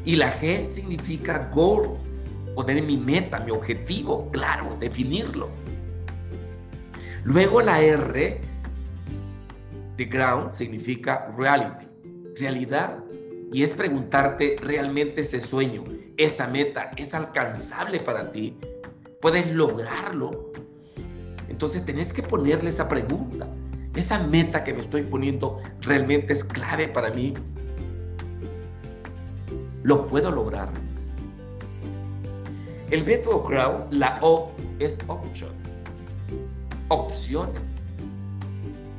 Y 0.06 0.16
la 0.16 0.32
G 0.40 0.66
significa 0.66 1.50
goal, 1.54 1.98
poner 2.56 2.82
mi 2.84 2.96
meta, 2.96 3.42
mi 3.42 3.52
objetivo, 3.52 4.30
claro, 4.32 4.78
definirlo. 4.80 5.50
Luego 7.26 7.62
la 7.62 7.82
R 7.82 8.42
de 9.96 10.06
ground 10.06 10.54
significa 10.54 11.32
reality, 11.38 11.88
realidad. 12.38 13.00
Y 13.52 13.64
es 13.64 13.74
preguntarte 13.74 14.56
realmente 14.62 15.22
ese 15.22 15.40
sueño, 15.40 15.84
esa 16.18 16.48
meta, 16.48 16.92
es 16.98 17.14
alcanzable 17.14 18.00
para 18.00 18.32
ti. 18.32 18.58
Puedes 19.22 19.52
lograrlo. 19.54 20.52
Entonces 21.48 21.86
tenés 21.86 22.12
que 22.12 22.24
ponerle 22.24 22.72
esa 22.72 22.90
pregunta. 22.90 23.48
Esa 23.96 24.26
meta 24.28 24.64
que 24.64 24.74
me 24.74 24.80
estoy 24.80 25.04
poniendo 25.04 25.60
realmente 25.82 26.34
es 26.34 26.44
clave 26.44 26.88
para 26.88 27.12
mí. 27.12 27.36
Lo 29.84 30.08
puedo 30.08 30.32
lograr. 30.32 30.70
El 32.90 33.06
método 33.06 33.44
Crown, 33.46 33.86
la 33.92 34.18
O 34.22 34.52
es 34.80 35.00
option. 35.08 35.63
Opciones. 36.94 37.72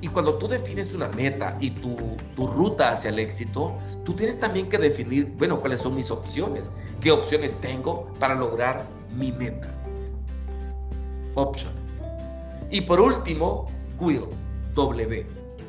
Y 0.00 0.08
cuando 0.08 0.34
tú 0.34 0.48
defines 0.48 0.92
una 0.94 1.08
meta 1.10 1.56
y 1.60 1.70
tu, 1.70 1.96
tu, 2.34 2.46
ruta 2.48 2.90
hacia 2.90 3.10
el 3.10 3.20
éxito, 3.20 3.72
tú 4.04 4.12
tienes 4.14 4.38
también 4.40 4.68
que 4.68 4.78
definir, 4.78 5.32
bueno, 5.38 5.60
cuáles 5.60 5.80
son 5.80 5.94
mis 5.94 6.10
opciones. 6.10 6.66
¿Qué 7.00 7.12
opciones 7.12 7.56
tengo 7.60 8.12
para 8.18 8.34
lograr 8.34 8.84
mi 9.16 9.30
meta? 9.30 9.72
Option. 11.36 11.72
Y 12.70 12.80
por 12.80 13.00
último, 13.00 13.66
will. 14.00 14.26
W. 14.74 15.26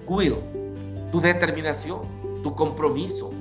Will. 0.07 0.35
Tu 1.11 1.21
determinación, 1.21 1.99
tu 2.41 2.55
compromiso, 2.55 3.31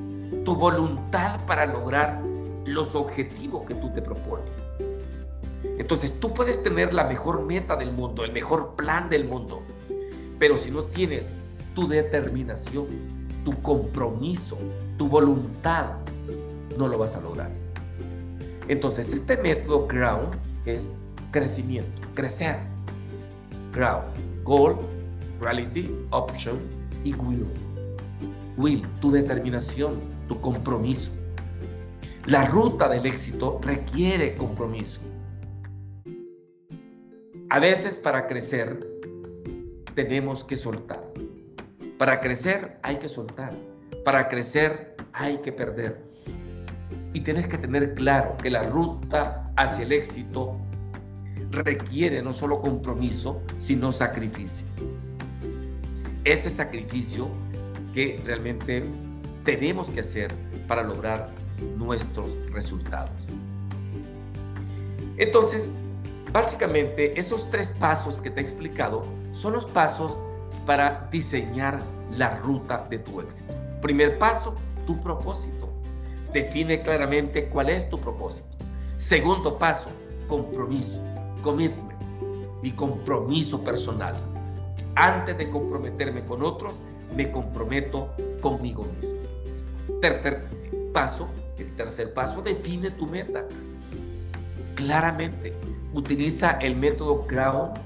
tu 0.44 0.54
voluntad 0.54 1.40
para 1.46 1.64
lograr 1.64 2.20
los 2.66 2.94
objetivos 2.94 3.64
que 3.66 3.74
tú 3.74 3.90
te 3.94 4.02
propones. 4.02 4.62
Entonces 5.78 6.18
tú 6.20 6.32
puedes 6.32 6.62
tener 6.62 6.94
la 6.94 7.04
mejor 7.04 7.42
meta 7.42 7.76
del 7.76 7.92
mundo, 7.92 8.24
el 8.24 8.32
mejor 8.32 8.74
plan 8.76 9.10
del 9.10 9.26
mundo, 9.26 9.62
pero 10.38 10.56
si 10.56 10.70
no 10.70 10.84
tienes 10.84 11.28
tu 11.74 11.88
determinación, 11.88 12.86
tu 13.44 13.60
compromiso, 13.62 14.58
tu 14.98 15.08
voluntad, 15.08 15.96
no 16.78 16.88
lo 16.88 16.98
vas 16.98 17.16
a 17.16 17.20
lograr. 17.20 17.50
Entonces 18.68 19.12
este 19.12 19.36
método 19.36 19.86
Ground 19.86 20.34
es 20.64 20.92
crecimiento, 21.30 22.00
crecer. 22.14 22.56
Ground, 23.72 24.04
goal, 24.44 24.76
reality, 25.40 25.90
option 26.10 26.58
y 27.02 27.12
will. 27.14 27.46
Will, 28.56 28.86
tu 29.00 29.10
determinación, 29.10 29.98
tu 30.28 30.40
compromiso. 30.40 31.10
La 32.26 32.46
ruta 32.46 32.88
del 32.88 33.04
éxito 33.04 33.60
requiere 33.62 34.36
compromiso. 34.36 35.00
A 37.54 37.60
veces 37.60 37.98
para 37.98 38.26
crecer 38.26 38.84
tenemos 39.94 40.42
que 40.42 40.56
soltar. 40.56 41.08
Para 41.98 42.20
crecer 42.20 42.80
hay 42.82 42.96
que 42.96 43.08
soltar. 43.08 43.52
Para 44.04 44.28
crecer 44.28 44.96
hay 45.12 45.38
que 45.38 45.52
perder. 45.52 46.04
Y 47.12 47.20
tienes 47.20 47.46
que 47.46 47.56
tener 47.56 47.94
claro 47.94 48.36
que 48.38 48.50
la 48.50 48.64
ruta 48.64 49.52
hacia 49.54 49.84
el 49.84 49.92
éxito 49.92 50.56
requiere 51.52 52.20
no 52.24 52.32
solo 52.32 52.60
compromiso, 52.60 53.40
sino 53.60 53.92
sacrificio. 53.92 54.66
Ese 56.24 56.50
sacrificio 56.50 57.28
que 57.94 58.20
realmente 58.24 58.82
tenemos 59.44 59.90
que 59.90 60.00
hacer 60.00 60.34
para 60.66 60.82
lograr 60.82 61.30
nuestros 61.76 62.36
resultados. 62.50 63.14
Entonces, 65.18 65.74
básicamente 66.34 67.18
esos 67.18 67.48
tres 67.48 67.72
pasos 67.78 68.20
que 68.20 68.28
te 68.28 68.40
he 68.40 68.42
explicado 68.42 69.04
son 69.32 69.52
los 69.52 69.66
pasos 69.66 70.20
para 70.66 71.08
diseñar 71.12 71.80
la 72.10 72.38
ruta 72.38 72.84
de 72.90 72.98
tu 72.98 73.20
éxito. 73.20 73.54
Primer 73.80 74.18
paso, 74.18 74.56
tu 74.84 75.00
propósito. 75.00 75.72
Define 76.32 76.82
claramente 76.82 77.48
cuál 77.48 77.70
es 77.70 77.88
tu 77.88 78.00
propósito. 78.00 78.48
Segundo 78.96 79.56
paso, 79.56 79.88
compromiso, 80.26 81.00
commitment, 81.42 81.92
mi 82.62 82.72
compromiso 82.72 83.62
personal. 83.62 84.16
Antes 84.96 85.38
de 85.38 85.48
comprometerme 85.48 86.24
con 86.24 86.42
otros, 86.42 86.74
me 87.16 87.30
comprometo 87.30 88.08
conmigo 88.40 88.84
mismo. 88.96 89.20
Tercer 90.00 90.48
paso, 90.92 91.28
el 91.58 91.72
tercer 91.76 92.12
paso, 92.12 92.42
define 92.42 92.90
tu 92.90 93.06
meta. 93.06 93.46
Claramente, 94.74 95.52
utiliza 95.94 96.52
el 96.60 96.76
método 96.76 97.24
Ground 97.26 97.78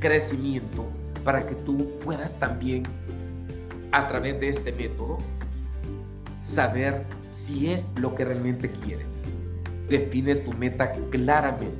Crecimiento 0.00 0.86
para 1.24 1.46
que 1.46 1.54
tú 1.54 1.90
puedas 2.04 2.38
también, 2.38 2.84
a 3.92 4.06
través 4.08 4.38
de 4.40 4.50
este 4.50 4.72
método, 4.72 5.18
saber 6.42 7.04
si 7.32 7.72
es 7.72 7.90
lo 7.98 8.14
que 8.14 8.24
realmente 8.24 8.70
quieres. 8.70 9.06
Define 9.88 10.36
tu 10.36 10.52
meta 10.52 10.92
claramente. 11.10 11.76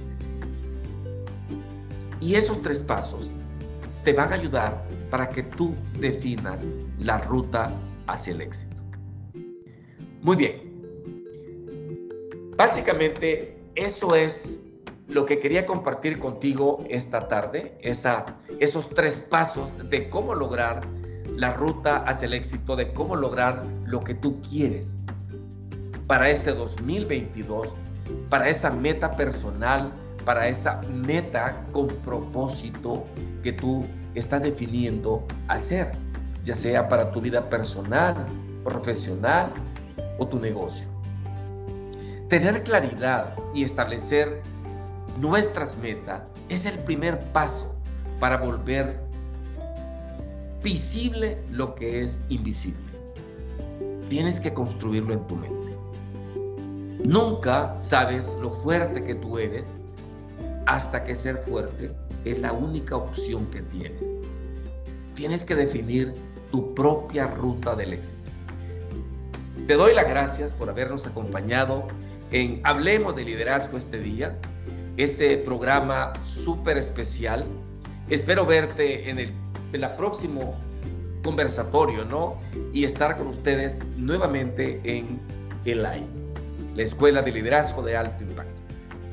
Y 2.21 2.35
esos 2.37 2.63
tres 2.63 2.81
pasos 2.81 3.29
te 4.05 4.15
van 4.15 4.33
a 4.33 4.37
ayudar 4.37 4.83
para 5.11 5.29
que 5.29 5.43
tú 5.43 5.75
definas 6.01 6.59
la 6.99 7.19
ruta 7.19 7.71
hacia 8.07 8.33
el 8.33 8.41
éxito. 8.41 8.75
Muy 10.23 10.37
bien. 10.37 10.75
Básicamente, 12.57 13.59
eso 13.75 14.15
es 14.15 14.65
lo 15.07 15.27
que 15.27 15.39
quería 15.39 15.67
compartir 15.67 16.19
contigo 16.19 16.83
esta 16.89 17.29
tarde, 17.29 17.77
esa, 17.83 18.27
esos 18.59 18.91
tres 18.91 19.21
pasos 19.21 19.69
de 19.91 20.09
cómo 20.09 20.35
lograr 20.35 20.83
la 21.37 21.53
ruta 21.53 21.99
hacia 22.05 22.27
el 22.27 22.35
éxito, 22.35 22.77
de 22.77 22.93
cómo 22.93 23.17
lograr 23.17 23.65
lo 23.85 24.03
que 24.03 24.15
tú 24.15 24.41
quieres 24.43 24.95
para 26.07 26.31
este 26.31 26.53
2022, 26.53 27.69
para 28.29 28.49
esa 28.49 28.71
meta 28.71 29.17
personal, 29.17 29.93
para 30.25 30.49
esa 30.49 30.81
meta 30.83 31.65
con 31.73 31.89
propósito 31.89 33.05
que 33.43 33.53
tú 33.53 33.85
estás 34.15 34.43
definiendo 34.43 35.27
hacer, 35.49 35.93
ya 36.45 36.55
sea 36.55 36.89
para 36.89 37.11
tu 37.11 37.21
vida 37.21 37.49
personal, 37.49 38.27
profesional 38.65 39.51
o 40.19 40.27
tu 40.27 40.39
negocio. 40.39 40.87
Tener 42.29 42.63
claridad 42.63 43.35
y 43.55 43.65
establecer 43.65 44.43
nuestras 45.19 45.77
metas 45.79 46.23
es 46.49 46.67
el 46.67 46.79
primer 46.81 47.21
paso 47.33 47.75
para 48.21 48.39
volver 48.39 48.99
visible 50.63 51.39
lo 51.51 51.75
que 51.75 52.03
es 52.03 52.23
invisible. 52.29 52.81
Tienes 54.09 54.41
que 54.41 54.53
construirlo 54.53 55.13
en 55.13 55.27
tu 55.27 55.37
mente. 55.37 55.77
Nunca 57.05 57.77
sabes 57.77 58.35
lo 58.41 58.51
fuerte 58.63 59.05
que 59.05 59.15
tú 59.15 59.39
eres 59.39 59.65
hasta 60.67 61.05
que 61.05 61.15
ser 61.15 61.37
fuerte 61.39 61.95
es 62.25 62.39
la 62.39 62.53
única 62.53 62.97
opción 62.97 63.47
que 63.47 63.61
tienes. 63.63 64.11
Tienes 65.15 65.45
que 65.45 65.55
definir 65.55 66.15
tu 66.51 66.75
propia 66.75 67.27
ruta 67.27 67.77
del 67.77 67.93
éxito. 67.93 68.23
Te 69.67 69.75
doy 69.75 69.95
las 69.95 70.09
gracias 70.09 70.53
por 70.53 70.69
habernos 70.69 71.07
acompañado 71.07 71.87
en 72.31 72.61
Hablemos 72.65 73.15
de 73.15 73.25
Liderazgo 73.25 73.77
este 73.77 73.99
día, 73.99 74.39
este 74.97 75.39
programa 75.39 76.13
súper 76.27 76.79
especial. 76.79 77.45
Espero 78.09 78.47
verte 78.47 79.09
en 79.11 79.19
el, 79.19 79.33
en 79.73 79.97
próximo 79.97 80.59
conversatorio, 81.23 82.05
¿no? 82.05 82.39
Y 82.73 82.85
estar 82.85 83.17
con 83.17 83.29
ustedes 83.29 83.79
nuevamente 83.97 84.81
en 84.85 85.19
el 85.65 85.83
live, 85.83 86.07
la 86.77 86.83
Escuela 86.83 87.23
de 87.23 87.33
Liderazgo 87.33 87.83
de 87.83 87.97
Alto 87.97 88.23
Impacto. 88.23 88.63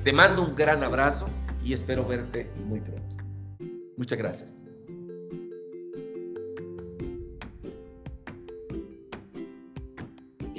Te 0.03 0.13
mando 0.13 0.43
un 0.43 0.55
gran 0.55 0.83
abrazo 0.83 1.27
y 1.63 1.73
espero 1.73 2.05
verte 2.05 2.49
muy 2.67 2.81
pronto. 2.81 3.17
Muchas 3.97 4.17
gracias. 4.17 4.70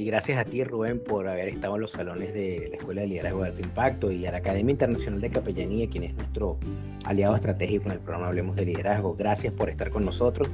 Y 0.02 0.06
gracias 0.06 0.36
a 0.36 0.44
ti, 0.44 0.64
Rubén, 0.64 0.98
por 0.98 1.28
haber 1.28 1.48
estado 1.48 1.76
en 1.76 1.82
los 1.82 1.92
salones 1.92 2.34
de 2.34 2.66
la 2.70 2.76
Escuela 2.76 3.02
de 3.02 3.06
Liderazgo 3.06 3.42
de 3.42 3.50
Alto 3.50 3.60
Impacto 3.60 4.10
y 4.10 4.26
a 4.26 4.32
la 4.32 4.38
Academia 4.38 4.72
Internacional 4.72 5.20
de 5.20 5.30
Capellanía, 5.30 5.88
quien 5.88 6.02
es 6.02 6.14
nuestro 6.14 6.58
aliado 7.04 7.36
estratégico 7.36 7.84
en 7.86 7.92
el 7.92 7.98
programa 8.00 8.26
Hablemos 8.26 8.56
de 8.56 8.64
Liderazgo. 8.64 9.14
Gracias 9.14 9.52
por 9.52 9.70
estar 9.70 9.90
con 9.90 10.04
nosotros 10.04 10.48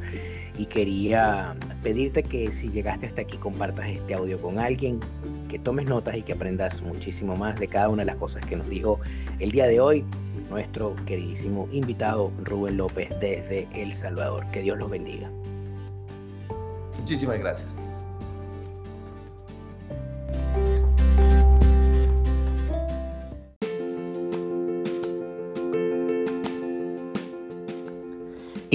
y 0.58 0.66
quería 0.66 1.56
pedirte 1.82 2.22
que 2.24 2.52
si 2.52 2.68
llegaste 2.68 3.06
hasta 3.06 3.22
aquí 3.22 3.38
compartas 3.38 3.88
este 3.88 4.12
audio 4.12 4.38
con 4.38 4.58
alguien, 4.58 5.00
que 5.48 5.58
tomes 5.58 5.86
notas 5.86 6.14
y 6.18 6.20
que 6.20 6.34
aprendas 6.34 6.82
muchísimo 6.82 7.34
más 7.34 7.58
de 7.58 7.68
cada 7.68 7.88
una 7.88 8.02
de 8.02 8.06
las 8.08 8.16
cosas 8.16 8.44
que 8.44 8.54
nos 8.54 8.68
dijo 8.68 9.00
el 9.38 9.50
día 9.50 9.66
de 9.66 9.80
hoy 9.80 10.04
nuestro 10.50 10.94
queridísimo 11.06 11.70
invitado 11.72 12.30
Rubén 12.44 12.76
López 12.76 13.08
desde 13.18 13.66
El 13.72 13.94
Salvador. 13.94 14.44
Que 14.52 14.60
Dios 14.60 14.76
los 14.76 14.90
bendiga. 14.90 15.30
Muchísimas 16.98 17.38
gracias. 17.38 17.87